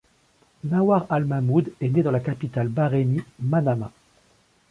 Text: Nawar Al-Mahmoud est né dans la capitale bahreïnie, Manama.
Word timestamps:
Nawar 0.63 1.05
Al-Mahmoud 1.11 1.73
est 1.79 1.89
né 1.89 2.01
dans 2.01 2.09
la 2.09 2.19
capitale 2.19 2.69
bahreïnie, 2.69 3.21
Manama. 3.39 3.91